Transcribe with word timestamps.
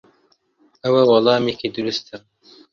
ئەوە 0.83 1.01
وەڵامێکی 1.09 1.73
دروستە. 1.75 2.17